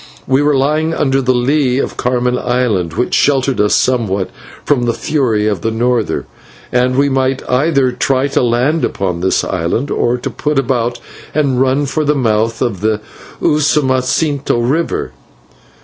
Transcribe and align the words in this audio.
We 0.25 0.41
were 0.41 0.57
lying 0.57 0.95
under 0.95 1.21
the 1.21 1.35
lee 1.35 1.77
of 1.77 1.95
Carmen 1.95 2.35
Island, 2.35 2.93
which 2.93 3.13
sheltered 3.13 3.61
us 3.61 3.75
somewhat 3.75 4.31
from 4.65 4.85
the 4.85 4.95
fury 4.95 5.45
of 5.45 5.61
the 5.61 5.69
norther, 5.69 6.25
and 6.71 6.95
we 6.95 7.07
might 7.07 7.47
either 7.47 7.91
try 7.91 8.25
to 8.29 8.41
land 8.41 8.83
upon 8.83 9.19
this 9.19 9.43
island, 9.43 9.91
or 9.91 10.17
to 10.17 10.31
put 10.31 10.57
about 10.57 10.99
and 11.35 11.61
run 11.61 11.85
for 11.85 12.03
the 12.03 12.15
mouth 12.15 12.63
of 12.63 12.81
the 12.81 12.99
Usumacinto 13.43 14.57
river. 14.59 15.11